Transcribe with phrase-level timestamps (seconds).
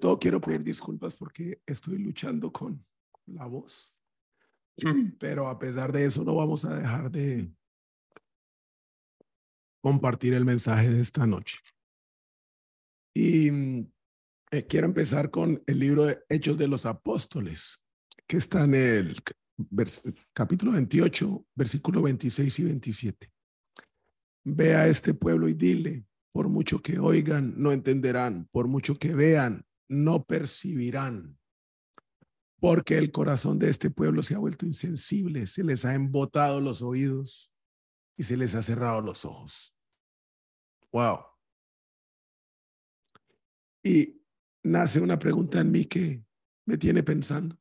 [0.00, 2.84] Todo, quiero pedir disculpas porque estoy luchando con
[3.26, 3.94] la voz.
[5.18, 7.52] Pero a pesar de eso, no vamos a dejar de
[9.80, 11.58] compartir el mensaje de esta noche.
[13.14, 13.92] Y mm,
[14.52, 17.80] eh, quiero empezar con el libro de Hechos de los Apóstoles,
[18.26, 19.16] que está en el
[20.32, 23.32] capítulo 28, versículo 26 y 27.
[24.44, 29.14] Ve a este pueblo y dile, por mucho que oigan, no entenderán, por mucho que
[29.14, 31.36] vean, no percibirán,
[32.60, 36.80] porque el corazón de este pueblo se ha vuelto insensible, se les ha embotado los
[36.80, 37.52] oídos
[38.16, 39.74] y se les ha cerrado los ojos.
[40.92, 41.24] Wow.
[43.82, 44.22] Y
[44.62, 46.22] nace una pregunta en mí que
[46.66, 47.58] me tiene pensando.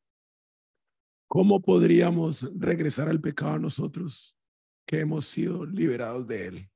[1.27, 4.38] ¿Cómo podríamos regresar al pecado a nosotros
[4.85, 6.72] que hemos sido liberados de él?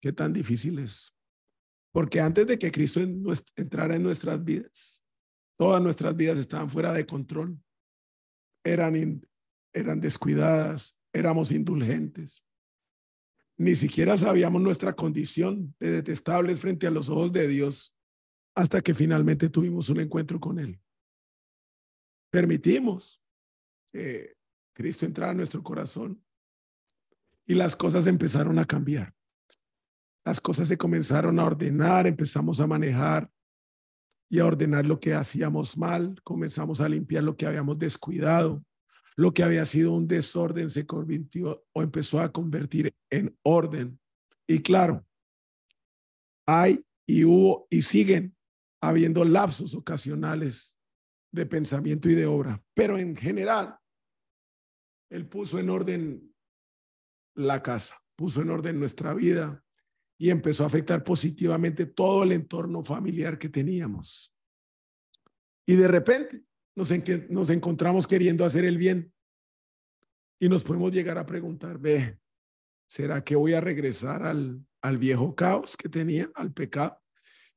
[0.00, 1.14] ¿Qué tan difícil es?
[1.92, 5.04] Porque antes de que Cristo entrara en nuestras vidas,
[5.56, 7.58] todas nuestras vidas estaban fuera de control.
[8.64, 9.22] Eran,
[9.72, 12.44] eran descuidadas, éramos indulgentes.
[13.56, 17.94] Ni siquiera sabíamos nuestra condición de detestables frente a los ojos de Dios
[18.54, 20.80] hasta que finalmente tuvimos un encuentro con Él.
[22.30, 23.20] Permitimos
[23.92, 24.36] que
[24.72, 26.22] Cristo entrara en nuestro corazón
[27.46, 29.14] y las cosas empezaron a cambiar
[30.24, 33.30] las cosas se comenzaron a ordenar, empezamos a manejar
[34.28, 38.64] y a ordenar lo que hacíamos mal, comenzamos a limpiar lo que habíamos descuidado,
[39.16, 43.98] lo que había sido un desorden se convirtió o empezó a convertir en orden.
[44.46, 45.04] Y claro,
[46.46, 48.36] hay y hubo y siguen
[48.80, 50.76] habiendo lapsos ocasionales
[51.32, 53.78] de pensamiento y de obra, pero en general,
[55.10, 56.34] Él puso en orden
[57.34, 59.62] la casa, puso en orden nuestra vida,
[60.20, 64.30] y empezó a afectar positivamente todo el entorno familiar que teníamos.
[65.66, 66.42] Y de repente
[66.76, 66.90] nos,
[67.48, 69.10] encontramos queriendo hacer el bien
[70.38, 72.18] y nos podemos llegar a preguntar, ve,
[72.86, 77.00] ¿será que voy a regresar al, al viejo caos que tenía, al pecado?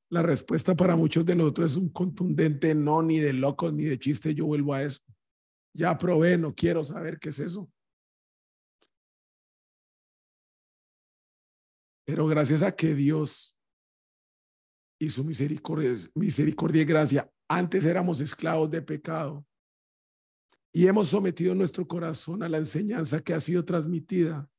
[0.09, 3.99] La respuesta para muchos de nosotros es un contundente no, ni de locos, ni de
[3.99, 5.01] chiste, yo vuelvo a eso.
[5.73, 7.69] Ya probé, no quiero saber qué es eso.
[12.05, 13.55] Pero gracias a que Dios
[14.99, 19.45] y su misericordia, misericordia y gracia, antes éramos esclavos de pecado
[20.73, 24.49] y hemos sometido nuestro corazón a la enseñanza que ha sido transmitida.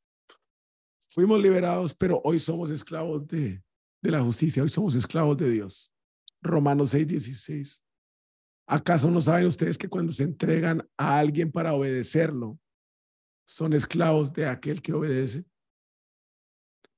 [1.09, 3.63] Fuimos liberados, pero hoy somos esclavos de,
[4.01, 5.93] de la justicia, hoy somos esclavos de Dios.
[6.41, 7.83] Romanos 6, 16.
[8.67, 12.59] ¿Acaso no saben ustedes que cuando se entregan a alguien para obedecerlo,
[13.47, 15.45] son esclavos de aquel que obedece?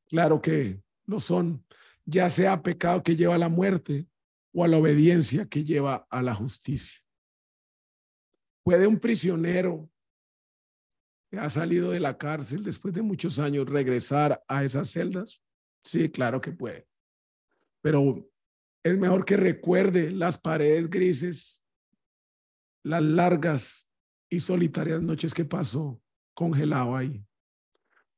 [0.08, 1.64] Claro que lo son,
[2.04, 4.06] ya sea pecado que lleva a la muerte
[4.52, 7.02] o a la obediencia que lleva a la justicia.
[8.62, 9.90] ¿Puede un prisionero
[11.30, 15.42] que ha salido de la cárcel después de muchos años regresar a esas celdas?
[15.84, 16.88] Sí, claro que puede.
[17.82, 18.28] Pero
[18.82, 21.62] es mejor que recuerde las paredes grises,
[22.82, 23.88] las largas
[24.30, 26.00] y solitarias noches que pasó
[26.34, 27.24] congelado ahí.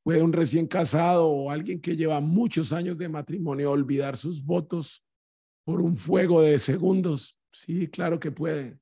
[0.08, 5.04] ¿Puede un recién casado o alguien que lleva muchos años de matrimonio olvidar sus votos
[5.66, 7.36] por un fuego de segundos?
[7.52, 8.80] Sí, claro que puede.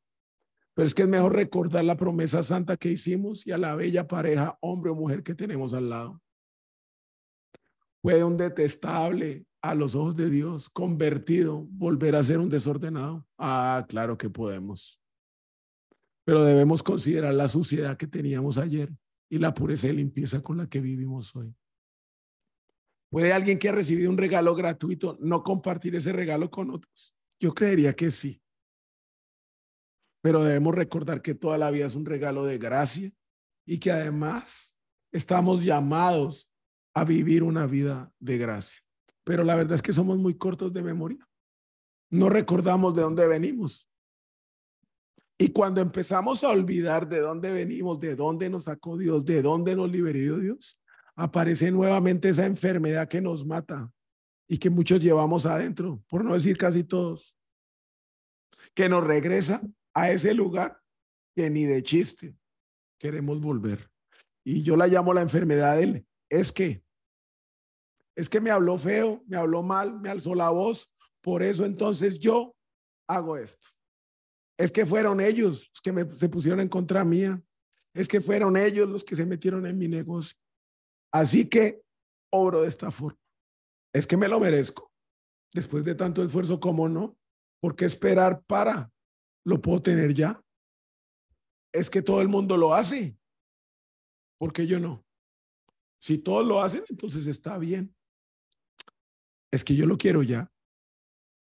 [0.72, 4.06] Pero es que es mejor recordar la promesa santa que hicimos y a la bella
[4.06, 6.22] pareja, hombre o mujer que tenemos al lado.
[8.00, 13.26] ¿Puede un detestable a los ojos de Dios, convertido, volver a ser un desordenado?
[13.36, 15.00] Ah, claro que podemos.
[16.24, 18.92] Pero debemos considerar la suciedad que teníamos ayer
[19.28, 21.54] y la pureza y limpieza con la que vivimos hoy.
[23.10, 27.14] ¿Puede alguien que ha recibido un regalo gratuito no compartir ese regalo con otros?
[27.40, 28.40] Yo creería que sí.
[30.22, 33.12] Pero debemos recordar que toda la vida es un regalo de gracia
[33.64, 34.76] y que además
[35.12, 36.52] estamos llamados
[36.94, 38.82] a vivir una vida de gracia.
[39.24, 41.28] Pero la verdad es que somos muy cortos de memoria.
[42.10, 43.88] No recordamos de dónde venimos.
[45.38, 49.76] Y cuando empezamos a olvidar de dónde venimos, de dónde nos sacó Dios, de dónde
[49.76, 50.80] nos liberó Dios,
[51.14, 53.90] aparece nuevamente esa enfermedad que nos mata,
[54.48, 57.36] y que muchos llevamos adentro, por no decir casi todos,
[58.74, 59.60] que nos regresa
[59.94, 60.80] a ese lugar
[61.34, 62.36] que ni de chiste
[62.98, 63.90] queremos volver.
[64.44, 66.84] Y yo la llamo la enfermedad del es que
[68.14, 70.90] es que me habló feo, me habló mal, me alzó la voz,
[71.20, 72.56] por eso entonces yo
[73.06, 73.68] hago esto.
[74.58, 77.42] Es que fueron ellos los que me, se pusieron en contra mía.
[77.94, 80.36] Es que fueron ellos los que se metieron en mi negocio.
[81.12, 81.82] Así que
[82.30, 83.18] obro de esta forma.
[83.92, 84.92] Es que me lo merezco.
[85.52, 87.16] Después de tanto esfuerzo, ¿cómo no?
[87.60, 88.92] ¿Por qué esperar para?
[89.44, 90.42] Lo puedo tener ya.
[91.72, 93.16] Es que todo el mundo lo hace.
[94.38, 95.04] ¿Por qué yo no?
[95.98, 97.94] Si todos lo hacen, entonces está bien.
[99.50, 100.50] Es que yo lo quiero ya.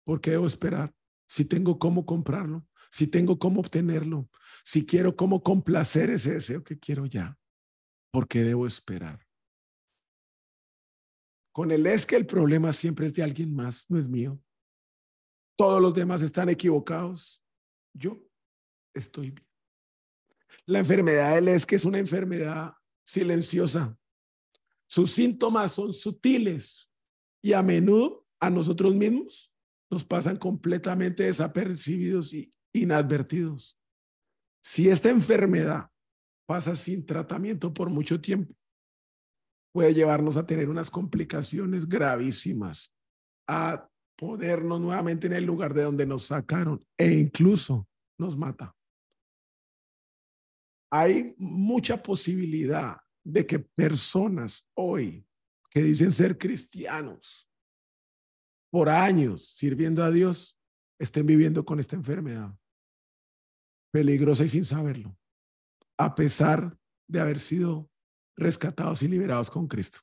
[0.05, 0.93] ¿Por qué debo esperar?
[1.27, 4.29] Si tengo cómo comprarlo, si tengo cómo obtenerlo,
[4.63, 7.37] si quiero cómo complacer ese deseo que quiero ya,
[8.11, 9.25] ¿por qué debo esperar?
[11.51, 14.39] Con el es que el problema siempre es de alguien más, no es mío.
[15.57, 17.43] Todos los demás están equivocados.
[17.93, 18.23] Yo
[18.93, 19.47] estoy bien.
[20.67, 22.73] La enfermedad del es que es una enfermedad
[23.03, 23.97] silenciosa.
[24.87, 26.89] Sus síntomas son sutiles
[27.41, 29.51] y a menudo a nosotros mismos
[29.89, 32.51] nos pasan completamente desapercibidos y
[32.81, 33.77] inadvertidos.
[34.63, 35.89] Si esta enfermedad
[36.45, 38.53] pasa sin tratamiento por mucho tiempo,
[39.73, 42.93] puede llevarnos a tener unas complicaciones gravísimas,
[43.47, 43.87] a
[44.17, 47.87] ponernos nuevamente en el lugar de donde nos sacaron e incluso
[48.17, 48.75] nos mata.
[50.91, 55.27] Hay mucha posibilidad de que personas hoy
[55.69, 57.47] que dicen ser cristianos
[58.71, 60.57] por años sirviendo a Dios
[60.97, 62.57] estén viviendo con esta enfermedad
[63.91, 65.17] peligrosa y sin saberlo,
[65.97, 67.89] a pesar de haber sido
[68.35, 69.99] rescatados y liberados con Cristo.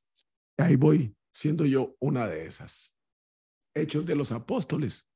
[0.57, 2.95] Ahí voy siendo yo una de esas.
[3.75, 5.09] Hechos de los apóstoles.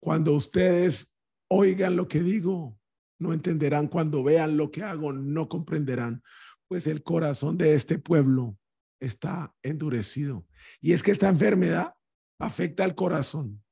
[0.00, 1.14] Cuando ustedes
[1.48, 2.78] oigan lo que digo,
[3.18, 3.88] no entenderán.
[3.88, 6.22] Cuando vean lo que hago, no comprenderán.
[6.68, 8.56] Pues el corazón de este pueblo
[9.00, 10.46] está endurecido.
[10.80, 11.94] Y es que esta enfermedad
[12.38, 13.62] afecta al corazón,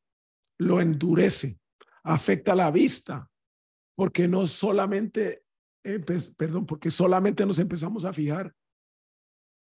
[0.58, 1.58] lo endurece,
[2.02, 3.29] afecta la vista,
[3.96, 5.44] porque no solamente,
[6.36, 8.54] perdón, porque solamente nos empezamos a fijar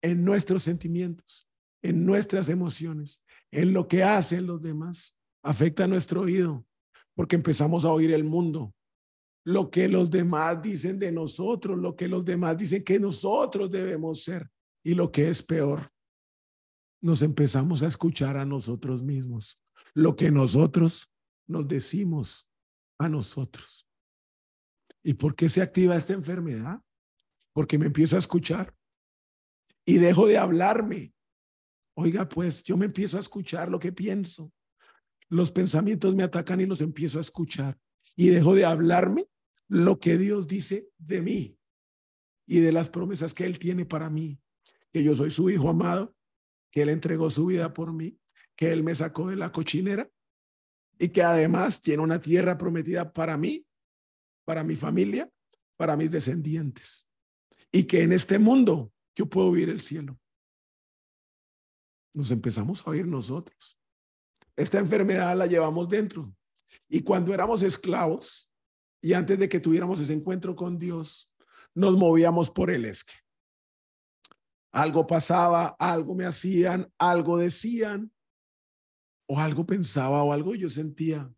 [0.02, 1.48] en nuestros sentimientos,
[1.82, 5.16] en nuestras emociones, en lo que hacen los demás.
[5.42, 6.66] Afecta nuestro oído,
[7.14, 8.74] porque empezamos a oír el mundo,
[9.44, 14.22] lo que los demás dicen de nosotros, lo que los demás dicen que nosotros debemos
[14.22, 14.50] ser
[14.84, 15.90] y lo que es peor,
[17.02, 19.58] nos empezamos a escuchar a nosotros mismos,
[19.94, 21.10] lo que nosotros
[21.46, 22.46] nos decimos
[22.98, 23.86] a nosotros.
[25.02, 26.80] ¿Y por qué se activa esta enfermedad?
[27.52, 28.74] Porque me empiezo a escuchar
[29.84, 31.12] y dejo de hablarme.
[31.94, 34.52] Oiga, pues yo me empiezo a escuchar lo que pienso.
[35.28, 37.78] Los pensamientos me atacan y los empiezo a escuchar.
[38.16, 39.26] Y dejo de hablarme
[39.68, 41.58] lo que Dios dice de mí
[42.46, 44.38] y de las promesas que Él tiene para mí.
[44.92, 46.14] Que yo soy su hijo amado,
[46.70, 48.18] que Él entregó su vida por mí,
[48.56, 50.10] que Él me sacó de la cochinera
[50.98, 53.64] y que además tiene una tierra prometida para mí,
[54.50, 55.30] para mi familia,
[55.76, 57.06] para mis descendientes.
[57.70, 60.18] Y que en este mundo yo puedo oír el cielo.
[62.14, 63.78] Nos empezamos a oír nosotros.
[64.56, 66.34] Esta enfermedad la llevamos dentro.
[66.88, 68.50] Y cuando éramos esclavos
[69.00, 71.32] y antes de que tuviéramos ese encuentro con Dios,
[71.72, 73.14] nos movíamos por el esque.
[74.72, 78.12] Algo pasaba, algo me hacían, algo decían,
[79.28, 81.32] o algo pensaba o algo yo sentía.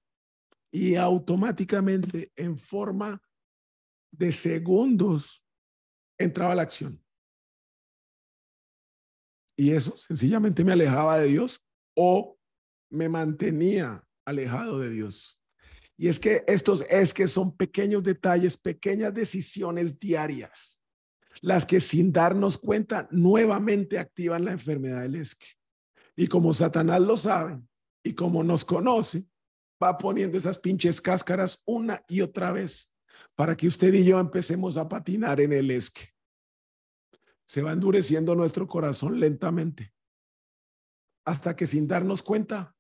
[0.72, 3.22] Y automáticamente, en forma
[4.10, 5.44] de segundos,
[6.18, 7.02] entraba la acción.
[9.56, 11.62] Y eso sencillamente me alejaba de Dios
[11.94, 12.38] o
[12.90, 15.38] me mantenía alejado de Dios.
[15.96, 20.80] Y es que estos es que son pequeños detalles, pequeñas decisiones diarias,
[21.42, 25.46] las que sin darnos cuenta nuevamente activan la enfermedad del esque.
[26.16, 27.60] Y como Satanás lo sabe
[28.02, 29.24] y como nos conoce,
[29.82, 32.90] va poniendo esas pinches cáscaras una y otra vez
[33.34, 36.12] para que usted y yo empecemos a patinar en el esque
[37.52, 39.92] se va endureciendo nuestro corazón lentamente,
[41.26, 42.74] hasta que sin darnos cuenta,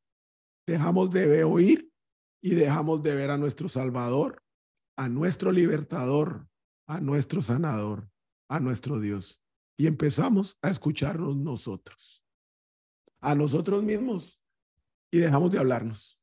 [0.66, 1.92] dejamos de oír
[2.42, 4.42] y dejamos de ver a nuestro Salvador,
[4.96, 6.48] a nuestro libertador,
[6.86, 8.08] a nuestro sanador,
[8.48, 9.42] a nuestro Dios.
[9.76, 12.24] Y empezamos a escucharnos nosotros,
[13.20, 14.40] a nosotros mismos,
[15.10, 16.18] y dejamos de hablarnos.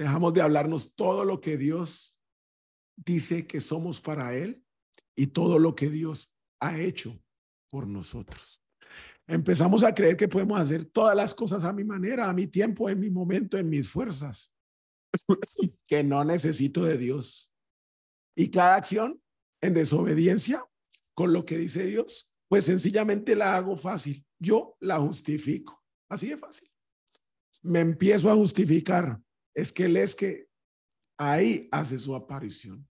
[0.00, 2.18] Dejamos de hablarnos todo lo que Dios
[2.96, 4.64] dice que somos para Él
[5.14, 7.22] y todo lo que Dios ha hecho
[7.68, 8.62] por nosotros.
[9.26, 12.88] Empezamos a creer que podemos hacer todas las cosas a mi manera, a mi tiempo,
[12.88, 14.50] en mi momento, en mis fuerzas,
[15.86, 17.52] que no necesito de Dios.
[18.34, 19.20] Y cada acción
[19.60, 20.64] en desobediencia
[21.12, 24.24] con lo que dice Dios, pues sencillamente la hago fácil.
[24.38, 25.84] Yo la justifico.
[26.08, 26.72] Así de fácil.
[27.60, 29.20] Me empiezo a justificar.
[29.54, 30.48] Es que él es que
[31.18, 32.88] ahí hace su aparición.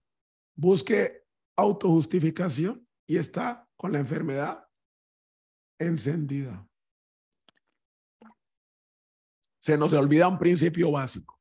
[0.55, 1.25] Busque
[1.55, 4.67] autojustificación y está con la enfermedad
[5.79, 6.67] encendida.
[9.59, 11.39] Se nos olvida un principio básico.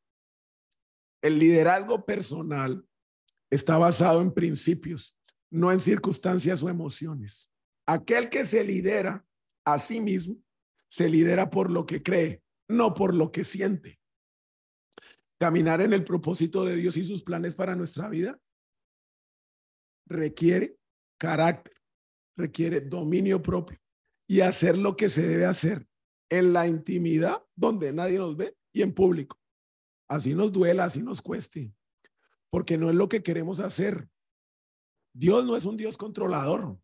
[1.22, 2.84] El liderazgo personal
[3.50, 5.16] está basado en principios,
[5.50, 7.50] no en circunstancias o emociones.
[7.86, 9.24] Aquel que se lidera
[9.64, 10.36] a sí mismo,
[10.88, 13.99] se lidera por lo que cree, no por lo que siente.
[15.40, 18.38] Caminar en el propósito de Dios y sus planes para nuestra vida
[20.06, 20.76] requiere
[21.18, 21.72] carácter,
[22.36, 23.78] requiere dominio propio
[24.28, 25.88] y hacer lo que se debe hacer
[26.28, 29.40] en la intimidad donde nadie nos ve y en público.
[30.08, 31.72] Así nos duela, así nos cueste,
[32.50, 34.10] porque no es lo que queremos hacer.
[35.14, 36.78] Dios no es un Dios controlador,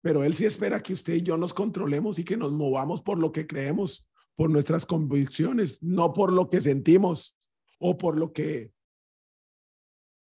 [0.00, 3.18] pero Él sí espera que usted y yo nos controlemos y que nos movamos por
[3.18, 7.36] lo que creemos, por nuestras convicciones, no por lo que sentimos
[7.80, 8.72] o por lo que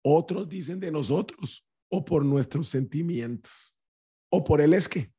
[0.03, 3.75] otros dicen de nosotros o por nuestros sentimientos
[4.31, 5.11] o por el es que.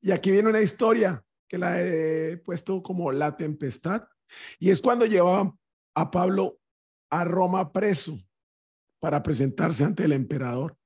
[0.00, 4.04] Y aquí viene una historia que la he puesto como la tempestad
[4.58, 5.58] y es cuando llevaban
[5.94, 6.60] a Pablo
[7.10, 8.18] a Roma preso
[9.00, 10.76] para presentarse ante el emperador.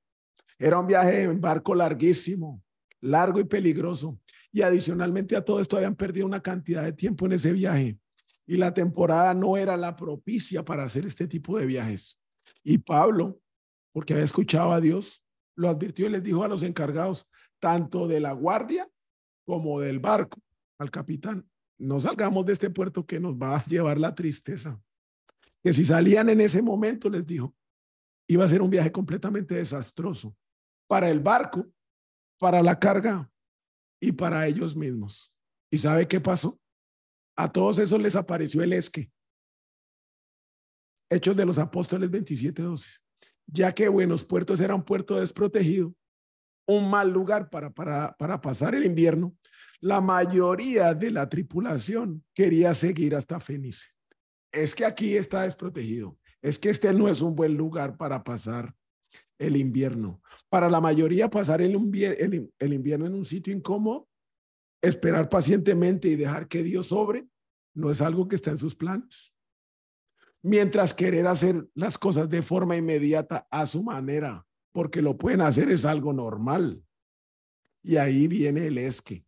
[0.57, 2.63] Era un viaje en barco larguísimo,
[3.01, 4.19] largo y peligroso.
[4.51, 7.97] Y adicionalmente a todo esto habían perdido una cantidad de tiempo en ese viaje.
[8.45, 12.19] Y la temporada no era la propicia para hacer este tipo de viajes.
[12.63, 13.39] Y Pablo,
[13.93, 15.23] porque había escuchado a Dios,
[15.55, 18.89] lo advirtió y les dijo a los encargados, tanto de la guardia
[19.45, 20.41] como del barco,
[20.79, 21.47] al capitán,
[21.77, 24.81] no salgamos de este puerto que nos va a llevar la tristeza.
[25.61, 27.55] Que si salían en ese momento, les dijo,
[28.27, 30.35] iba a ser un viaje completamente desastroso
[30.87, 31.67] para el barco,
[32.39, 33.31] para la carga
[34.01, 35.33] y para ellos mismos.
[35.71, 36.59] ¿Y sabe qué pasó?
[37.35, 39.11] A todos esos les apareció el esque.
[41.09, 42.87] Hechos de los Apóstoles 27:12.
[43.47, 45.93] Ya que Buenos Puertos era un puerto desprotegido,
[46.65, 49.35] un mal lugar para, para, para pasar el invierno,
[49.81, 53.89] la mayoría de la tripulación quería seguir hasta Fenice.
[54.51, 56.17] Es que aquí está desprotegido.
[56.41, 58.73] Es que este no es un buen lugar para pasar
[59.37, 60.21] el invierno.
[60.49, 61.73] Para la mayoría, pasar el,
[62.59, 64.07] el, invierno en un sitio incómodo,
[64.83, 67.27] esperar pacientemente y dejar que Dios sobre,
[67.73, 69.33] no es algo que está en sus planes.
[70.41, 75.69] Mientras querer hacer las cosas de forma inmediata a su manera, porque lo pueden hacer,
[75.69, 76.83] es algo normal.
[77.81, 79.25] Y ahí viene el esque.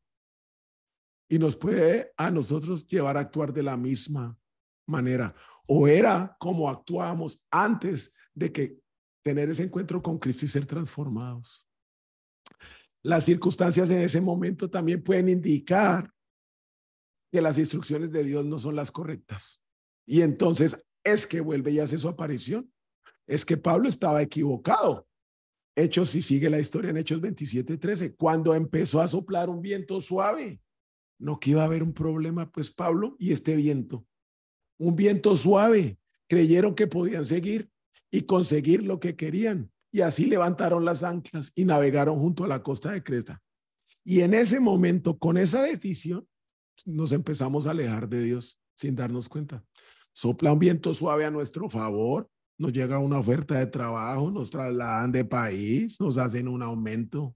[1.29, 4.37] Y nos puede a nosotros llevar a actuar de la misma
[4.85, 5.33] manera.
[5.65, 8.79] O era como actuábamos antes de que
[9.23, 11.65] tener ese encuentro con Cristo y ser transformados.
[13.05, 16.11] Las circunstancias en ese momento también pueden indicar
[17.31, 19.61] que las instrucciones de Dios no son las correctas.
[20.07, 22.73] Y entonces es que vuelve y hace su aparición.
[23.27, 25.07] Es que Pablo estaba equivocado.
[25.75, 30.01] Hechos, si sigue la historia en Hechos 27, 13, cuando empezó a soplar un viento
[30.01, 30.59] suave,
[31.19, 34.03] no que iba a haber un problema, pues Pablo y este viento,
[34.79, 37.69] un viento suave, creyeron que podían seguir
[38.09, 39.71] y conseguir lo que querían.
[39.95, 43.41] Y así levantaron las anclas y navegaron junto a la costa de Creta.
[44.03, 46.27] Y en ese momento, con esa decisión,
[46.83, 49.63] nos empezamos a alejar de Dios sin darnos cuenta.
[50.11, 55.13] Sopla un viento suave a nuestro favor, nos llega una oferta de trabajo, nos trasladan
[55.13, 57.33] de país, nos hacen un aumento,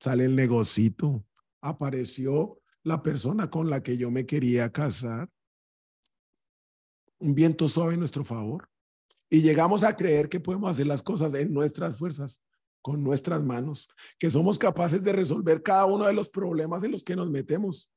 [0.00, 1.24] sale el negocito,
[1.60, 5.30] apareció la persona con la que yo me quería casar.
[7.20, 8.68] Un viento suave en nuestro favor.
[9.30, 12.42] Y llegamos a creer que podemos hacer las cosas en nuestras fuerzas,
[12.82, 17.04] con nuestras manos, que somos capaces de resolver cada uno de los problemas en los
[17.04, 17.88] que nos metemos.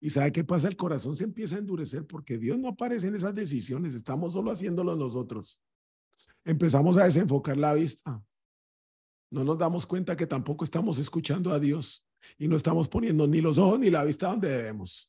[0.00, 3.14] Y sabe qué pasa, el corazón se empieza a endurecer porque Dios no aparece en
[3.14, 5.60] esas decisiones, estamos solo haciéndolo nosotros.
[6.44, 8.20] Empezamos a desenfocar la vista.
[9.30, 12.04] No nos damos cuenta que tampoco estamos escuchando a Dios
[12.36, 15.08] y no estamos poniendo ni los ojos ni la vista donde debemos.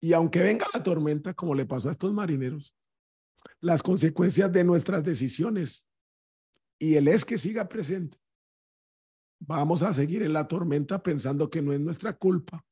[0.00, 2.74] Y aunque venga la tormenta, como le pasó a estos marineros,
[3.60, 5.86] las consecuencias de nuestras decisiones
[6.78, 8.18] y el es que siga presente.
[9.38, 12.64] Vamos a seguir en la tormenta pensando que no es nuestra culpa,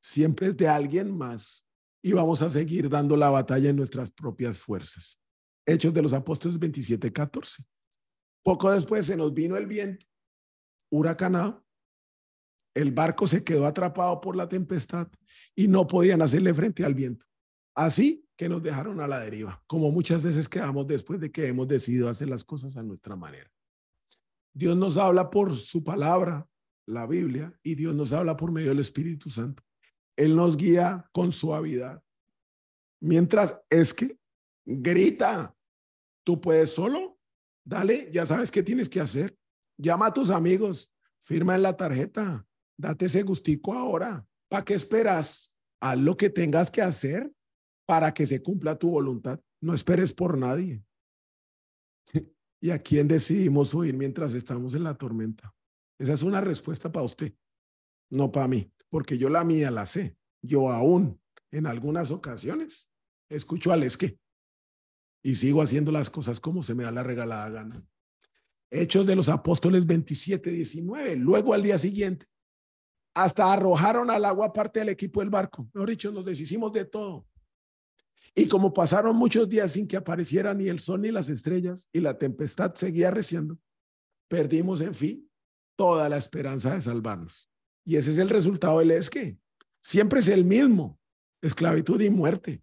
[0.00, 1.66] siempre es de alguien más
[2.02, 5.18] y vamos a seguir dando la batalla en nuestras propias fuerzas.
[5.66, 7.64] Hechos de los Apóstoles 27, 14.
[8.42, 10.06] Poco después se nos vino el viento
[10.90, 11.66] huracanado
[12.76, 15.08] el barco se quedó atrapado por la tempestad
[15.54, 17.24] y no podían hacerle frente al viento.
[17.74, 21.66] Así que nos dejaron a la deriva, como muchas veces quedamos después de que hemos
[21.66, 23.50] decidido hacer las cosas a nuestra manera.
[24.52, 26.46] Dios nos habla por su palabra,
[26.86, 29.62] la Biblia, y Dios nos habla por medio del Espíritu Santo.
[30.16, 32.02] Él nos guía con suavidad.
[33.00, 34.18] Mientras es que
[34.64, 35.54] grita,
[36.24, 37.18] tú puedes solo,
[37.64, 39.36] dale, ya sabes qué tienes que hacer.
[39.78, 40.90] Llama a tus amigos,
[41.22, 42.46] firma en la tarjeta,
[42.78, 44.26] date ese gustico ahora.
[44.48, 45.52] ¿Para qué esperas?
[45.80, 47.30] Haz lo que tengas que hacer
[47.86, 49.40] para que se cumpla tu voluntad.
[49.60, 50.84] No esperes por nadie.
[52.60, 55.54] ¿Y a quién decidimos oír mientras estamos en la tormenta?
[55.98, 57.32] Esa es una respuesta para usted,
[58.10, 60.16] no para mí, porque yo la mía la sé.
[60.42, 61.18] Yo aún
[61.50, 62.90] en algunas ocasiones
[63.30, 64.18] escucho al esque
[65.22, 67.86] y sigo haciendo las cosas como se me da la regalada gana.
[68.70, 71.16] Hechos de los Apóstoles 27, 19.
[71.16, 72.26] Luego al día siguiente,
[73.14, 75.68] hasta arrojaron al agua parte del equipo del barco.
[75.72, 77.26] Mejor dicho, nos deshicimos de todo.
[78.38, 82.00] Y como pasaron muchos días sin que apareciera ni el sol ni las estrellas y
[82.00, 83.58] la tempestad seguía reciendo,
[84.28, 85.30] perdimos en fin
[85.74, 87.50] toda la esperanza de salvarnos.
[87.82, 89.38] Y ese es el resultado del esque.
[89.80, 91.00] Siempre es el mismo,
[91.40, 92.62] esclavitud y muerte.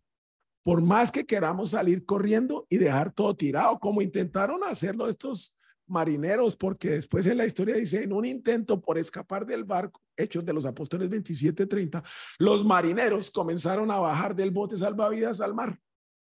[0.61, 5.55] Por más que queramos salir corriendo y dejar todo tirado, como intentaron hacerlo estos
[5.87, 10.45] marineros, porque después en la historia dice, en un intento por escapar del barco, Hechos
[10.45, 12.03] de los Apóstoles 27-30,
[12.39, 15.79] los marineros comenzaron a bajar del bote salvavidas al mar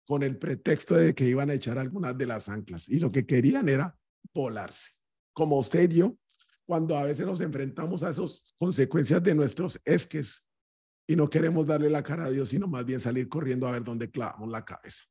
[0.06, 3.26] con el pretexto de que iban a echar algunas de las anclas y lo que
[3.26, 3.98] querían era
[4.34, 4.92] volarse.
[5.34, 6.18] Como usted y yo,
[6.66, 10.46] cuando a veces nos enfrentamos a esas consecuencias de nuestros esques
[11.08, 13.84] y no queremos darle la cara a Dios, sino más bien salir corriendo a ver
[13.84, 15.04] dónde clavamos la cabeza.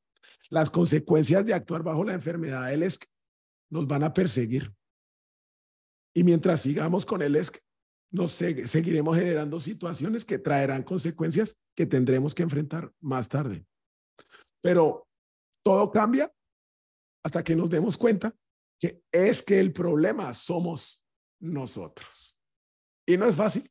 [0.50, 3.06] Las consecuencias de actuar bajo la enfermedad del esque
[3.70, 4.72] nos van a perseguir.
[6.14, 7.58] Y mientras sigamos con el ESC,
[8.12, 13.66] nos seguiremos generando situaciones que traerán consecuencias que tendremos que enfrentar más tarde.
[14.60, 15.08] Pero
[15.64, 16.32] todo cambia
[17.24, 18.34] hasta que nos demos cuenta
[18.78, 21.02] que es que el problema somos
[21.40, 22.36] nosotros.
[23.06, 23.68] Y no es fácil.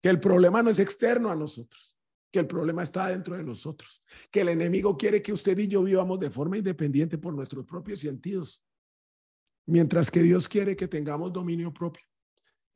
[0.00, 1.98] Que el problema no es externo a nosotros,
[2.32, 5.82] que el problema está dentro de nosotros, que el enemigo quiere que usted y yo
[5.82, 8.64] vivamos de forma independiente por nuestros propios sentidos,
[9.68, 12.02] Mientras que Dios quiere que tengamos dominio propio,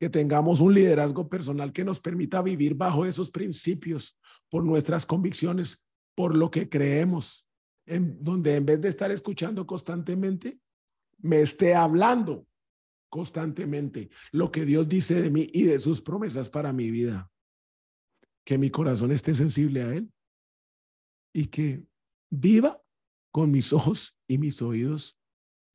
[0.03, 5.81] que tengamos un liderazgo personal que nos permita vivir bajo esos principios, por nuestras convicciones,
[6.13, 7.47] por lo que creemos,
[7.85, 10.59] en donde en vez de estar escuchando constantemente,
[11.19, 12.45] me esté hablando
[13.09, 17.31] constantemente lo que Dios dice de mí y de sus promesas para mi vida.
[18.43, 20.11] Que mi corazón esté sensible a Él
[21.31, 21.85] y que
[22.29, 22.83] viva
[23.31, 25.17] con mis ojos y mis oídos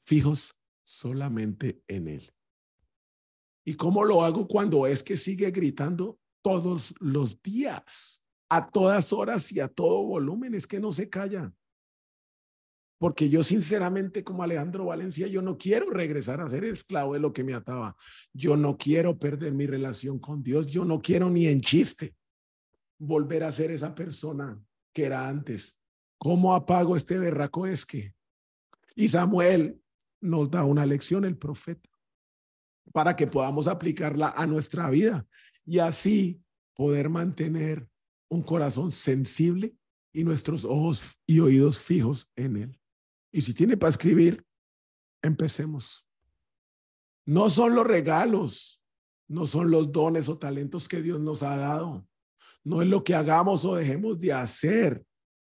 [0.04, 2.30] fijos solamente en Él.
[3.68, 9.52] ¿Y cómo lo hago cuando es que sigue gritando todos los días, a todas horas
[9.52, 10.54] y a todo volumen?
[10.54, 11.52] Es que no se calla.
[12.98, 17.34] Porque yo sinceramente como Alejandro Valencia, yo no quiero regresar a ser esclavo de lo
[17.34, 17.94] que me ataba.
[18.32, 20.68] Yo no quiero perder mi relación con Dios.
[20.68, 22.16] Yo no quiero ni en chiste
[22.98, 24.58] volver a ser esa persona
[24.94, 25.78] que era antes.
[26.16, 28.14] ¿Cómo apago este berraco es que?
[28.96, 29.78] Y Samuel
[30.22, 31.97] nos da una lección el profeta
[32.92, 35.26] para que podamos aplicarla a nuestra vida
[35.64, 36.40] y así
[36.74, 37.88] poder mantener
[38.30, 39.74] un corazón sensible
[40.12, 42.80] y nuestros ojos y oídos fijos en él.
[43.32, 44.44] Y si tiene para escribir,
[45.22, 46.06] empecemos.
[47.26, 48.82] No son los regalos,
[49.28, 52.06] no son los dones o talentos que Dios nos ha dado.
[52.64, 55.04] No es lo que hagamos o dejemos de hacer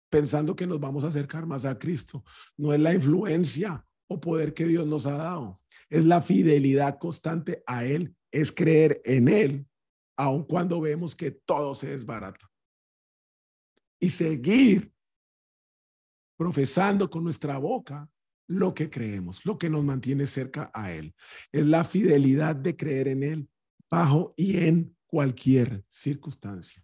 [0.09, 2.23] pensando que nos vamos a acercar más a Cristo.
[2.55, 5.61] No es la influencia o poder que Dios nos ha dado.
[5.89, 9.67] Es la fidelidad constante a Él, es creer en Él,
[10.17, 12.49] aun cuando vemos que todo se desbarata.
[13.99, 14.91] Y seguir
[16.37, 18.09] profesando con nuestra boca
[18.47, 21.13] lo que creemos, lo que nos mantiene cerca a Él.
[21.51, 23.49] Es la fidelidad de creer en Él
[23.89, 26.83] bajo y en cualquier circunstancia.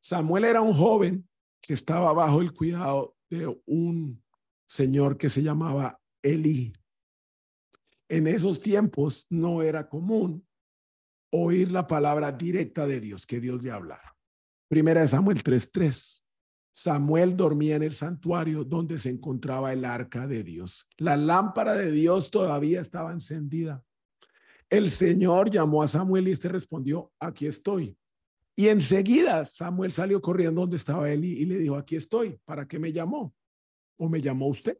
[0.00, 1.28] Samuel era un joven
[1.60, 4.22] que estaba bajo el cuidado de un
[4.66, 6.72] señor que se llamaba Elí.
[8.12, 10.46] En esos tiempos no era común
[11.30, 14.14] oír la palabra directa de Dios, que Dios le hablara.
[14.68, 16.22] Primera de Samuel 3:3.
[16.70, 20.86] Samuel dormía en el santuario donde se encontraba el arca de Dios.
[20.98, 23.82] La lámpara de Dios todavía estaba encendida.
[24.68, 27.96] El Señor llamó a Samuel y este respondió, aquí estoy.
[28.54, 32.38] Y enseguida Samuel salió corriendo donde estaba él y, le dijo, aquí estoy.
[32.44, 33.34] ¿Para qué me llamó?
[33.96, 34.78] ¿O me llamó usted?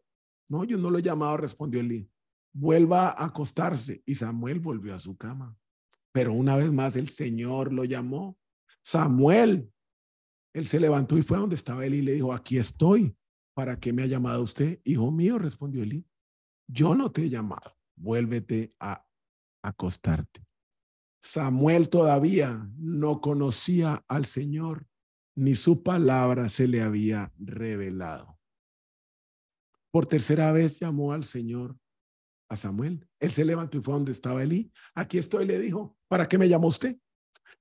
[0.50, 2.11] No, yo no lo he llamado, respondió Elí.
[2.52, 4.02] Vuelva a acostarse.
[4.06, 5.56] Y Samuel volvió a su cama.
[6.12, 8.36] Pero una vez más el Señor lo llamó.
[8.82, 9.70] Samuel.
[10.54, 13.16] Él se levantó y fue a donde estaba él y le dijo, aquí estoy.
[13.54, 14.80] ¿Para qué me ha llamado usted?
[14.84, 16.06] Hijo mío, respondió Eli.
[16.68, 17.76] Yo no te he llamado.
[17.96, 19.04] Vuélvete a
[19.62, 20.46] acostarte.
[21.22, 24.86] Samuel todavía no conocía al Señor,
[25.36, 28.38] ni su palabra se le había revelado.
[29.92, 31.76] Por tercera vez llamó al Señor
[32.52, 33.06] a Samuel.
[33.18, 34.70] Él se levantó y fue donde estaba Elí.
[34.94, 36.96] Aquí estoy, le dijo, ¿para qué me llamó usted?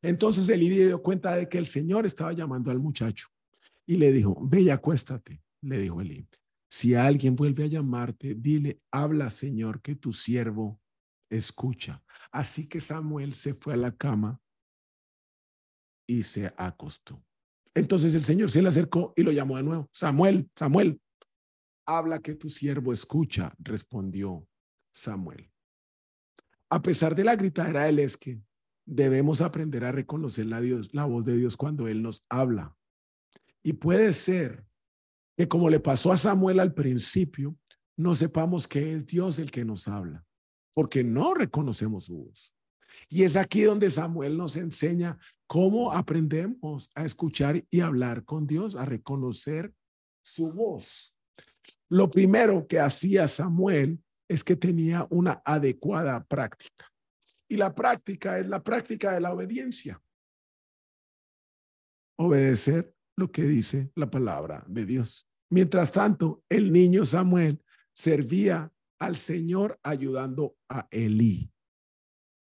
[0.01, 3.27] Entonces Elí dio cuenta de que el Señor estaba llamando al muchacho
[3.87, 6.27] y le dijo, ve y acuéstate, le dijo Elí.
[6.69, 10.81] Si alguien vuelve a llamarte, dile, habla Señor, que tu siervo
[11.29, 12.03] escucha.
[12.31, 14.41] Así que Samuel se fue a la cama
[16.07, 17.23] y se acostó.
[17.73, 19.89] Entonces el Señor se le acercó y lo llamó de nuevo.
[19.93, 20.99] Samuel, Samuel,
[21.85, 24.45] habla que tu siervo escucha, respondió
[24.91, 25.49] Samuel.
[26.69, 28.39] A pesar de la gritadera del esque,
[28.85, 32.75] debemos aprender a reconocer la, Dios, la voz de Dios cuando Él nos habla.
[33.63, 34.65] Y puede ser
[35.37, 37.55] que como le pasó a Samuel al principio,
[37.97, 40.25] no sepamos que es Dios el que nos habla,
[40.73, 42.53] porque no reconocemos su voz.
[43.09, 48.75] Y es aquí donde Samuel nos enseña cómo aprendemos a escuchar y hablar con Dios,
[48.75, 49.73] a reconocer
[50.23, 51.15] su voz.
[51.89, 53.99] Lo primero que hacía Samuel
[54.31, 56.89] es que tenía una adecuada práctica.
[57.49, 60.01] Y la práctica es la práctica de la obediencia.
[62.17, 65.27] Obedecer lo que dice la palabra de Dios.
[65.49, 71.51] Mientras tanto, el niño Samuel servía al Señor ayudando a Elí.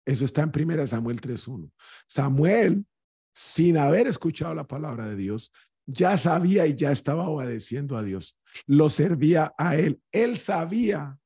[0.06, 1.72] Eso está en 1 Samuel 3.1.
[2.08, 2.86] Samuel,
[3.34, 5.52] sin haber escuchado la palabra de Dios,
[5.88, 8.38] ya sabía y ya estaba obedeciendo a Dios.
[8.68, 10.00] Lo servía a él.
[10.12, 11.18] Él sabía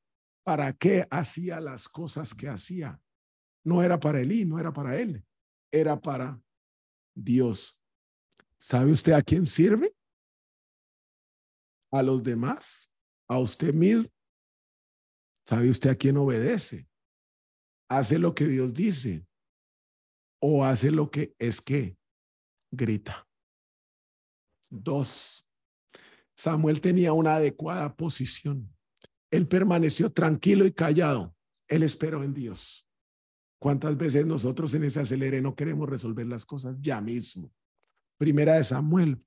[0.44, 3.00] para qué hacía las cosas que hacía.
[3.64, 5.24] No era para Elí, no era para él,
[5.72, 6.40] era para
[7.14, 7.80] Dios.
[8.58, 9.94] ¿Sabe usted a quién sirve?
[11.90, 12.92] A los demás,
[13.26, 14.10] a usted mismo.
[15.46, 16.88] ¿Sabe usted a quién obedece?
[17.88, 19.26] ¿Hace lo que Dios dice?
[20.40, 21.98] ¿O hace lo que es que
[22.70, 23.26] grita?
[24.68, 25.46] Dos,
[26.36, 28.73] Samuel tenía una adecuada posición.
[29.34, 31.34] Él permaneció tranquilo y callado.
[31.66, 32.86] Él esperó en Dios.
[33.58, 37.52] ¿Cuántas veces nosotros en ese acelere no queremos resolver las cosas ya mismo?
[38.16, 39.24] Primera de Samuel,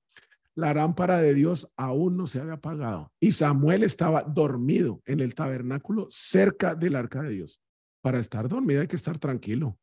[0.54, 5.34] la lámpara de Dios aún no se había apagado y Samuel estaba dormido en el
[5.34, 7.60] tabernáculo cerca del arca de Dios.
[8.00, 9.78] Para estar dormido hay que estar tranquilo.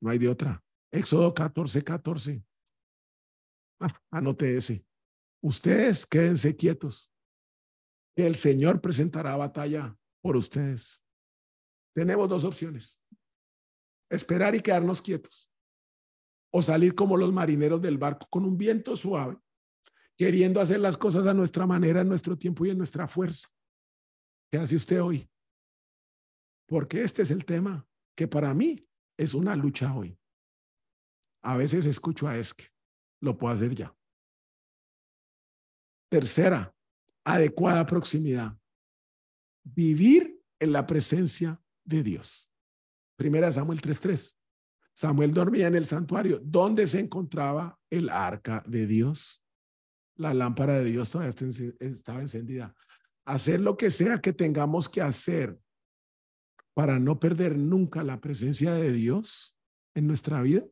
[0.00, 0.62] No hay de otra.
[0.92, 2.44] Éxodo 14, 14.
[3.80, 4.86] Ah, anote ese.
[5.40, 7.11] Ustedes quédense quietos.
[8.14, 11.02] Que el Señor presentará batalla por ustedes.
[11.94, 12.98] Tenemos dos opciones.
[14.10, 15.50] Esperar y quedarnos quietos.
[16.50, 19.38] O salir como los marineros del barco con un viento suave,
[20.16, 23.48] queriendo hacer las cosas a nuestra manera, en nuestro tiempo y en nuestra fuerza.
[24.50, 25.28] ¿Qué hace usted hoy?
[26.66, 28.78] Porque este es el tema que para mí
[29.16, 30.18] es una lucha hoy.
[31.42, 32.72] A veces escucho a Esque
[33.22, 33.96] lo puedo hacer ya.
[36.10, 36.74] Tercera,
[37.24, 38.56] adecuada proximidad.
[39.64, 42.50] Vivir en la presencia de Dios.
[43.16, 44.36] Primera Samuel 3:3.
[44.94, 49.42] Samuel dormía en el santuario donde se encontraba el arca de Dios.
[50.16, 51.34] La lámpara de Dios todavía
[51.80, 52.74] estaba encendida.
[53.24, 55.58] Hacer lo que sea que tengamos que hacer
[56.74, 59.56] para no perder nunca la presencia de Dios
[59.94, 60.64] en nuestra vida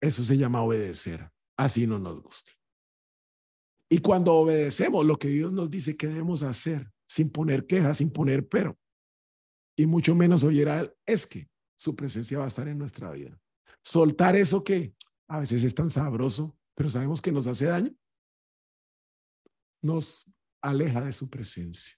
[0.00, 2.52] eso se llama obedecer, así no nos guste.
[3.88, 8.10] Y cuando obedecemos lo que Dios nos dice que debemos hacer, sin poner quejas, sin
[8.10, 8.76] poner pero,
[9.76, 13.10] y mucho menos oír a Él, es que su presencia va a estar en nuestra
[13.12, 13.38] vida.
[13.82, 14.94] Soltar eso que
[15.28, 17.94] a veces es tan sabroso, pero sabemos que nos hace daño,
[19.82, 20.24] nos
[20.60, 21.94] aleja de su presencia.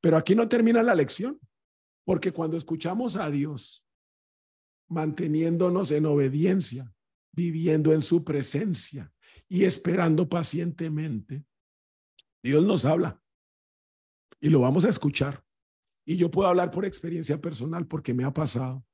[0.00, 1.38] Pero aquí no termina la lección,
[2.04, 3.84] porque cuando escuchamos a Dios,
[4.88, 6.92] manteniéndonos en obediencia,
[7.32, 9.12] viviendo en su presencia
[9.48, 11.44] y esperando pacientemente,
[12.42, 13.22] Dios nos habla
[14.40, 15.44] y lo vamos a escuchar.
[16.04, 18.84] Y yo puedo hablar por experiencia personal porque me ha pasado.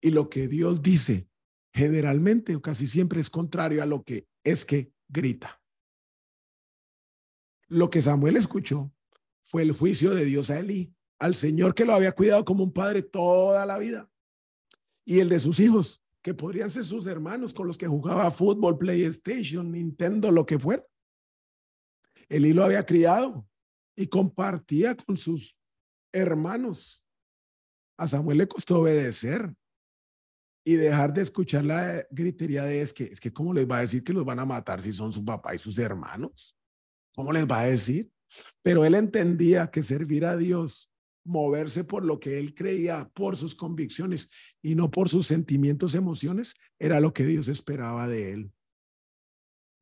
[0.00, 1.28] Y lo que Dios dice
[1.72, 5.62] generalmente o casi siempre es contrario a lo que es que grita.
[7.68, 8.92] Lo que Samuel escuchó
[9.44, 12.72] fue el juicio de Dios a Elí, al Señor que lo había cuidado como un
[12.72, 14.10] padre toda la vida,
[15.04, 18.78] y el de sus hijos, que podrían ser sus hermanos con los que jugaba fútbol,
[18.78, 20.84] PlayStation, Nintendo, lo que fuera.
[22.28, 23.46] Elí lo había criado
[23.96, 25.58] y compartía con sus
[26.12, 27.04] hermanos.
[27.98, 29.52] A Samuel le costó obedecer.
[30.64, 33.80] y dejar de escuchar la gritería de es que, es que, ¿cómo les va a
[33.80, 36.56] decir que los van a matar si son su papá y sus hermanos?
[37.16, 38.12] ¿Cómo les va a decir?
[38.62, 40.91] Pero él entendía que servir a Dios,
[41.24, 44.30] moverse por lo que él creía, por sus convicciones
[44.62, 48.52] y no por sus sentimientos, emociones, era lo que Dios esperaba de él.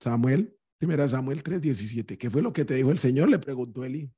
[0.01, 3.31] Samuel, primera Samuel 3:17, ¿qué fue lo que te dijo el Señor?
[3.31, 4.11] Le preguntó Eli.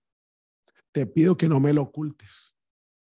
[0.93, 2.53] Te pido que no me lo ocultes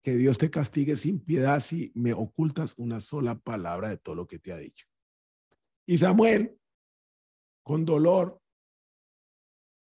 [0.02, 4.26] que Dios te castigue sin piedad si me ocultas una sola palabra de todo lo
[4.26, 4.86] que te ha dicho.
[5.86, 6.58] Y Samuel,
[7.62, 8.40] con dolor,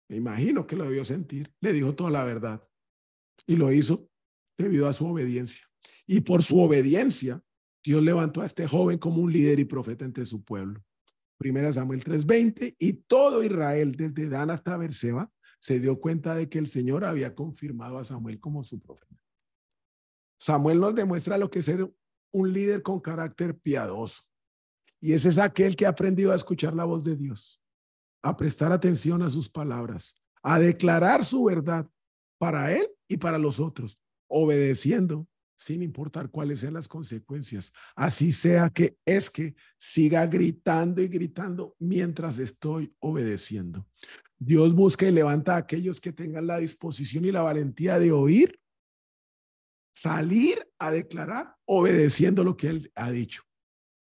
[0.09, 2.67] me imagino que lo debió sentir, le dijo toda la verdad.
[3.47, 4.09] Y lo hizo
[4.57, 5.65] debido a su obediencia.
[6.05, 7.41] Y por su obediencia,
[7.83, 10.81] Dios levantó a este joven como un líder y profeta entre su pueblo.
[11.37, 16.59] Primera Samuel 3:20 y todo Israel, desde Dan hasta Berseba, se dio cuenta de que
[16.59, 19.15] el Señor había confirmado a Samuel como su profeta.
[20.39, 21.89] Samuel nos demuestra lo que es ser
[22.31, 24.23] un líder con carácter piadoso.
[24.99, 27.61] Y ese es aquel que ha aprendido a escuchar la voz de Dios,
[28.21, 31.89] a prestar atención a sus palabras, a declarar su verdad
[32.37, 33.99] para él y para los otros,
[34.33, 37.71] obedeciendo sin importar cuáles sean las consecuencias.
[37.95, 43.87] Así sea que es que siga gritando y gritando mientras estoy obedeciendo.
[44.37, 48.59] Dios busca y levanta a aquellos que tengan la disposición y la valentía de oír
[49.95, 53.43] salir a declarar obedeciendo lo que él ha dicho.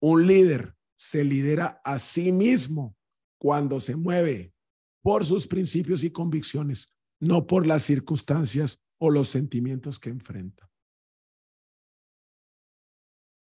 [0.00, 2.96] Un líder se lidera a sí mismo
[3.38, 4.54] cuando se mueve
[5.02, 6.88] por sus principios y convicciones,
[7.20, 10.70] no por las circunstancias o los sentimientos que enfrenta.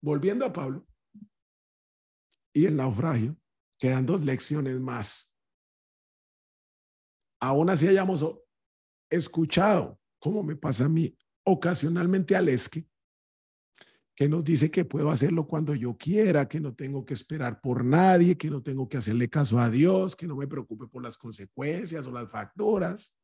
[0.03, 0.85] Volviendo a Pablo
[2.53, 3.37] y el naufragio,
[3.79, 5.33] quedan dos lecciones más.
[7.41, 8.27] Aún así hayamos
[9.09, 12.89] escuchado, como me pasa a mí, ocasionalmente al esque,
[14.17, 17.85] que nos dice que puedo hacerlo cuando yo quiera, que no tengo que esperar por
[17.85, 21.17] nadie, que no tengo que hacerle caso a Dios, que no me preocupe por las
[21.17, 23.16] consecuencias o las facturas.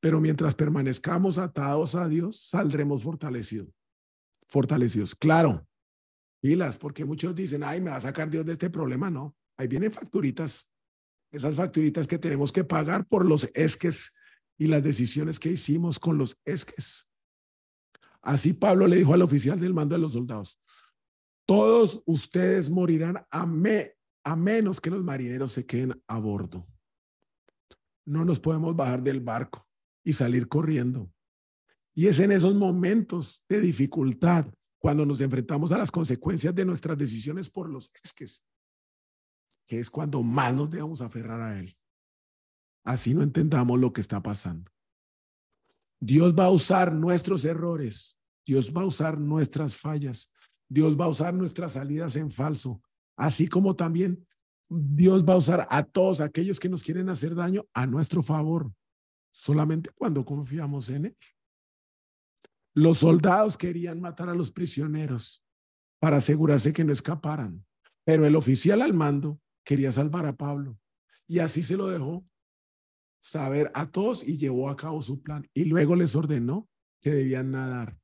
[0.00, 3.68] Pero mientras permanezcamos atados a Dios, saldremos fortalecidos.
[4.48, 5.14] Fortalecidos.
[5.14, 5.66] Claro,
[6.40, 9.10] pilas, porque muchos dicen, ay, me va a sacar Dios de este problema.
[9.10, 10.70] No, ahí vienen facturitas.
[11.32, 14.14] Esas facturitas que tenemos que pagar por los esques
[14.58, 17.06] y las decisiones que hicimos con los esques.
[18.22, 20.58] Así Pablo le dijo al oficial del mando de los soldados,
[21.46, 23.46] todos ustedes morirán a,
[24.24, 26.66] a menos que los marineros se queden a bordo.
[28.06, 29.66] No nos podemos bajar del barco
[30.02, 31.12] y salir corriendo.
[31.94, 34.46] Y es en esos momentos de dificultad
[34.78, 38.44] cuando nos enfrentamos a las consecuencias de nuestras decisiones por los esques,
[39.66, 41.76] que es cuando más nos debemos aferrar a Él.
[42.84, 44.70] Así no entendamos lo que está pasando.
[45.98, 48.16] Dios va a usar nuestros errores
[48.46, 50.32] Dios va a usar nuestras fallas,
[50.68, 52.80] Dios va a usar nuestras salidas en falso,
[53.16, 54.24] así como también
[54.68, 58.72] Dios va a usar a todos aquellos que nos quieren hacer daño a nuestro favor,
[59.30, 61.16] solamente cuando confiamos en Él.
[62.74, 65.42] Los soldados querían matar a los prisioneros
[65.98, 67.64] para asegurarse que no escaparan,
[68.04, 70.78] pero el oficial al mando quería salvar a Pablo
[71.26, 72.24] y así se lo dejó
[73.18, 76.68] saber a todos y llevó a cabo su plan y luego les ordenó
[77.00, 77.98] que debían nadar.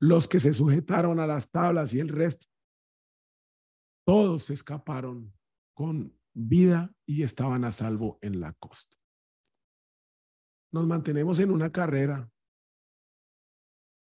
[0.00, 2.46] Los que se sujetaron a las tablas y el resto,
[4.06, 5.33] todos escaparon
[5.74, 8.96] con vida y estaban a salvo en la costa.
[10.72, 12.30] Nos mantenemos en una carrera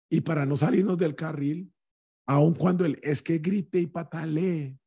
[0.09, 1.73] y para no salirnos del carril,
[2.27, 4.77] aun cuando el es que grite y patalee,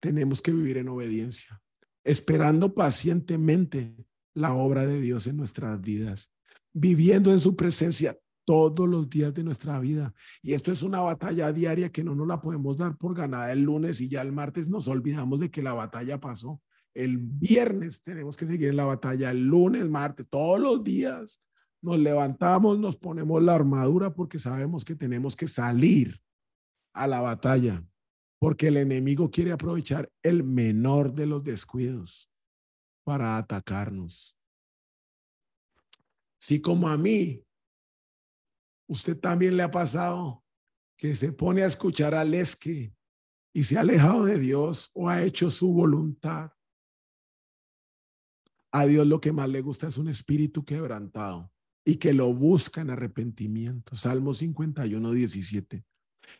[0.00, 1.60] tenemos que vivir en obediencia,
[2.04, 6.32] esperando pacientemente la obra de Dios en nuestras vidas,
[6.72, 10.14] viviendo en su presencia todos los días de nuestra vida.
[10.40, 13.60] Y esto es una batalla diaria que no nos la podemos dar por ganada el
[13.60, 16.62] lunes y ya el martes nos olvidamos de que la batalla pasó.
[16.94, 21.42] El viernes tenemos que seguir en la batalla, el lunes, martes, todos los días.
[21.82, 26.18] Nos levantamos, nos ponemos la armadura porque sabemos que tenemos que salir
[26.94, 27.84] a la batalla,
[28.38, 32.30] porque el enemigo quiere aprovechar el menor de los descuidos
[33.04, 34.36] para atacarnos.
[36.38, 37.45] Si como a mí
[38.88, 40.44] ¿Usted también le ha pasado
[40.96, 42.94] que se pone a escuchar al esque
[43.52, 46.52] y se ha alejado de Dios o ha hecho su voluntad?
[48.72, 51.50] A Dios lo que más le gusta es un espíritu quebrantado
[51.84, 53.96] y que lo busca en arrepentimiento.
[53.96, 55.84] Salmo 51, 17.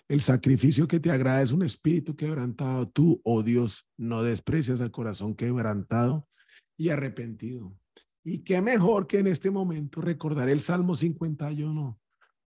[0.08, 2.88] El sacrificio que te agrada es un espíritu quebrantado.
[2.88, 6.28] Tú, oh Dios, no desprecias al corazón quebrantado
[6.76, 7.76] y arrepentido.
[8.24, 11.98] Y qué mejor que en este momento recordar el Salmo 51,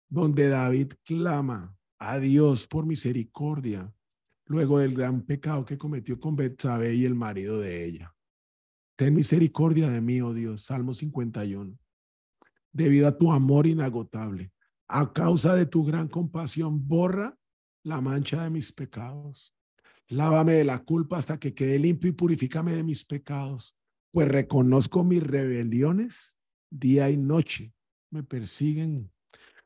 [0.09, 3.93] donde David clama a Dios por misericordia,
[4.45, 8.15] luego del gran pecado que cometió con Betsabé y el marido de ella.
[8.95, 10.63] Ten misericordia de mí, oh Dios.
[10.63, 11.77] Salmo 51.
[12.73, 14.51] Debido a tu amor inagotable,
[14.87, 17.37] a causa de tu gran compasión, borra
[17.83, 19.55] la mancha de mis pecados.
[20.07, 23.77] Lávame de la culpa hasta que quede limpio y purifícame de mis pecados,
[24.11, 27.73] pues reconozco mis rebeliones día y noche.
[28.09, 29.11] Me persiguen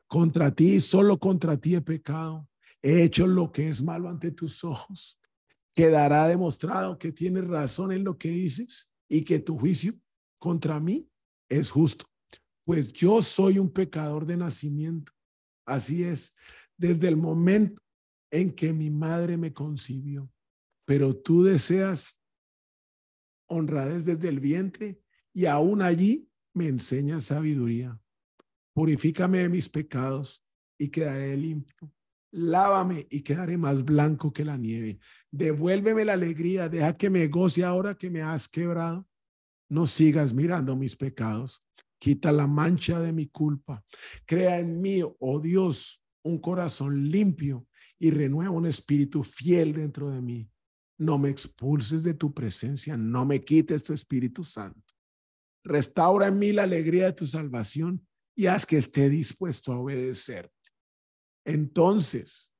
[0.06, 2.48] contra ti, solo contra ti he pecado.
[2.82, 5.18] He hecho lo que es malo ante tus ojos.
[5.74, 9.94] Quedará demostrado que tienes razón en lo que dices y que tu juicio
[10.38, 11.08] contra mí
[11.48, 12.06] es justo.
[12.64, 15.12] Pues yo soy un pecador de nacimiento.
[15.66, 16.34] Así es,
[16.76, 17.80] desde el momento
[18.30, 20.30] en que mi madre me concibió.
[20.84, 22.14] Pero tú deseas
[23.46, 25.00] honradez desde el vientre
[25.32, 27.98] y aún allí me enseñas sabiduría.
[28.74, 30.44] Purifícame de mis pecados
[30.78, 31.92] y quedaré limpio.
[32.32, 34.98] Lávame y quedaré más blanco que la nieve.
[35.30, 36.68] Devuélveme la alegría.
[36.68, 39.08] Deja que me goce ahora que me has quebrado.
[39.68, 41.64] No sigas mirando mis pecados.
[42.00, 43.84] Quita la mancha de mi culpa.
[44.26, 47.68] Crea en mí, oh Dios, un corazón limpio
[48.00, 50.50] y renueva un espíritu fiel dentro de mí.
[50.98, 52.96] No me expulses de tu presencia.
[52.96, 54.82] No me quites tu Espíritu Santo.
[55.62, 60.52] Restaura en mí la alegría de tu salvación y haz que esté dispuesto a obedecerte.
[61.44, 62.50] Entonces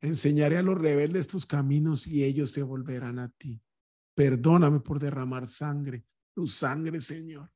[0.00, 3.62] enseñaré a los rebeldes tus caminos y ellos se volverán a ti.
[4.14, 6.04] Perdóname por derramar sangre,
[6.34, 7.50] tu sangre, Señor,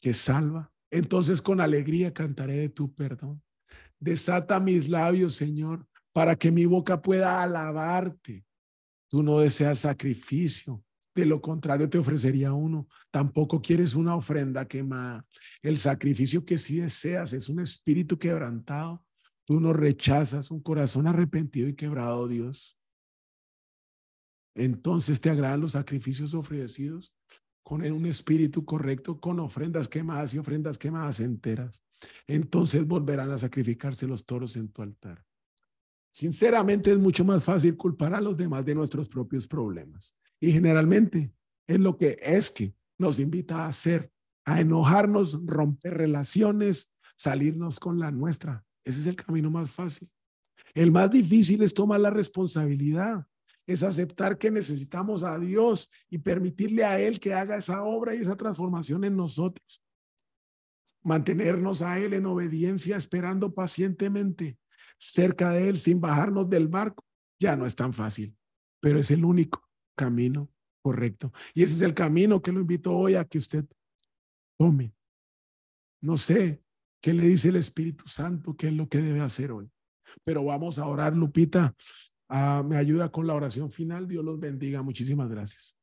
[0.00, 0.72] que salva.
[0.90, 3.42] Entonces con alegría cantaré de tu perdón.
[4.00, 8.44] Desata mis labios, Señor, para que mi boca pueda alabarte.
[9.08, 10.84] Tú no deseas sacrificio,
[11.18, 12.88] de lo contrario, te ofrecería uno.
[13.10, 15.26] Tampoco quieres una ofrenda quemada.
[15.62, 19.04] El sacrificio que sí deseas es un espíritu quebrantado.
[19.44, 22.78] Tú no rechazas un corazón arrepentido y quebrado, Dios.
[24.54, 27.14] Entonces te agradan los sacrificios ofrecidos
[27.62, 31.82] con un espíritu correcto, con ofrendas quemadas y ofrendas quemadas enteras.
[32.26, 35.24] Entonces volverán a sacrificarse los toros en tu altar.
[36.10, 40.16] Sinceramente es mucho más fácil culpar a los demás de nuestros propios problemas.
[40.40, 41.32] Y generalmente
[41.66, 44.10] es lo que es que nos invita a hacer,
[44.44, 48.64] a enojarnos, romper relaciones, salirnos con la nuestra.
[48.84, 50.10] Ese es el camino más fácil.
[50.74, 53.26] El más difícil es tomar la responsabilidad,
[53.66, 58.20] es aceptar que necesitamos a Dios y permitirle a Él que haga esa obra y
[58.20, 59.82] esa transformación en nosotros.
[61.02, 64.58] Mantenernos a Él en obediencia, esperando pacientemente
[64.98, 67.04] cerca de Él sin bajarnos del barco,
[67.38, 68.34] ya no es tan fácil,
[68.80, 69.67] pero es el único
[69.98, 70.48] camino
[70.80, 71.32] correcto.
[71.54, 73.64] Y ese es el camino que lo invito hoy a que usted
[74.56, 74.94] tome.
[76.00, 76.62] No sé
[77.02, 79.70] qué le dice el Espíritu Santo, qué es lo que debe hacer hoy.
[80.22, 81.74] Pero vamos a orar, Lupita.
[82.28, 84.06] Ah, me ayuda con la oración final.
[84.06, 84.82] Dios los bendiga.
[84.82, 85.74] Muchísimas gracias.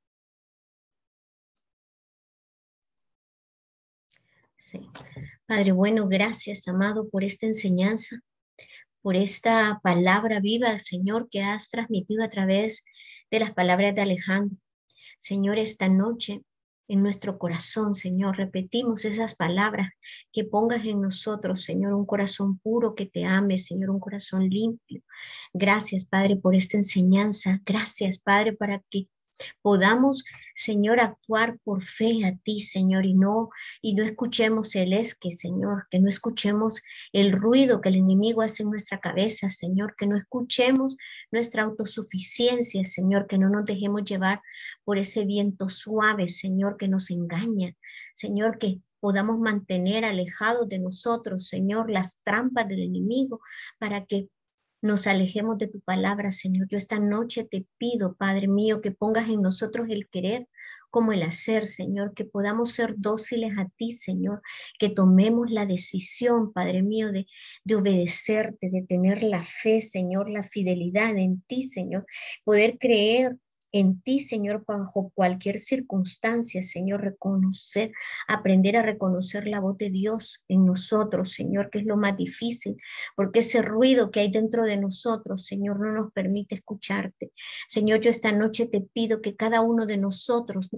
[4.58, 4.80] Sí.
[5.45, 8.19] Padre bueno, gracias, amado, por esta enseñanza,
[9.04, 12.84] por esta palabra viva, Señor, que has transmitido a través
[13.36, 14.58] de las palabras de Alejandro.
[15.19, 16.41] Señor, esta noche
[16.88, 19.89] en nuestro corazón, Señor, repetimos esas palabras
[20.32, 25.02] que pongas en nosotros, Señor, un corazón puro que te ame, Señor, un corazón limpio.
[25.54, 27.62] Gracias, Padre, por esta enseñanza.
[27.65, 29.08] Gracias, Padre, para que
[29.62, 30.24] podamos,
[30.56, 33.50] Señor, actuar por fe a ti, Señor, y no
[33.82, 38.63] y no escuchemos el esque, Señor, que no escuchemos el ruido que el enemigo hace
[38.63, 40.95] en nuestra cabeza, Señor, que no escuchemos
[41.32, 44.41] nuestra autosuficiencia, Señor, que no nos dejemos llevar
[44.84, 47.74] por ese viento suave, Señor, que nos engaña,
[48.13, 53.39] Señor, que podamos mantener alejados de nosotros, Señor, las trampas del enemigo,
[53.78, 54.30] para que
[54.86, 56.67] nos alejemos de tu palabra, Señor.
[56.69, 60.48] Yo esta noche te pido, Padre mío, que pongas en nosotros el querer
[60.91, 64.41] como el hacer, Señor, que podamos ser dóciles a ti, Señor,
[64.80, 67.26] que tomemos la decisión, Padre mío, de,
[67.64, 72.05] de obedecerte, de tener la fe, Señor, la fidelidad en ti, Señor,
[72.43, 73.38] poder creer
[73.76, 77.91] en ti, Señor, bajo cualquier circunstancia, Señor, reconocer,
[78.26, 82.78] aprender a reconocer la voz de Dios en nosotros, Señor, que es lo más difícil,
[83.17, 87.34] porque ese ruido que hay dentro de nosotros, Señor, no nos permite escucharte.
[87.67, 90.69] Señor, yo esta noche te pido que cada uno de nosotros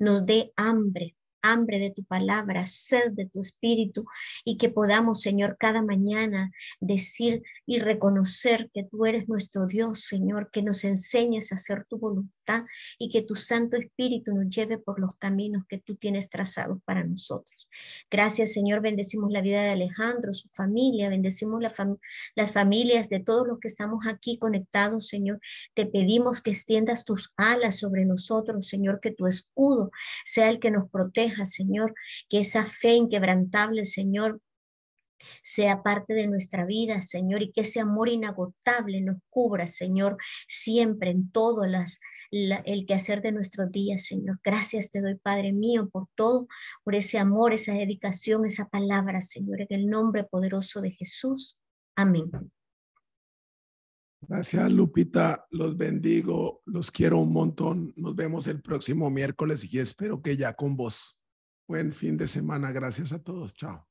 [0.00, 4.04] nos dé hambre hambre de tu palabra, sed de tu espíritu
[4.44, 10.50] y que podamos, Señor, cada mañana decir y reconocer que tú eres nuestro Dios, Señor,
[10.50, 12.64] que nos enseñes a hacer tu voluntad
[12.98, 17.04] y que tu Santo Espíritu nos lleve por los caminos que tú tienes trazados para
[17.04, 17.68] nosotros.
[18.10, 21.62] Gracias, Señor, bendecimos la vida de Alejandro, su familia, bendecimos
[22.34, 25.40] las familias de todos los que estamos aquí conectados, Señor.
[25.74, 29.90] Te pedimos que extiendas tus alas sobre nosotros, Señor, que tu escudo
[30.24, 31.94] sea el que nos proteja, Señor,
[32.28, 34.40] que esa fe inquebrantable, Señor,
[35.42, 40.16] sea parte de nuestra vida, Señor, y que ese amor inagotable nos cubra, Señor,
[40.48, 42.00] siempre en todo las,
[42.30, 44.40] el quehacer de nuestros días, Señor.
[44.44, 46.46] Gracias te doy, Padre mío, por todo,
[46.84, 51.58] por ese amor, esa dedicación, esa palabra, Señor, en el nombre poderoso de Jesús.
[51.96, 52.30] Amén.
[54.22, 55.46] Gracias, Lupita.
[55.50, 57.92] Los bendigo, los quiero un montón.
[57.96, 61.19] Nos vemos el próximo miércoles y espero que ya con vos.
[61.70, 62.72] Buen fin de semana.
[62.72, 63.54] Gracias a todos.
[63.54, 63.89] Chao.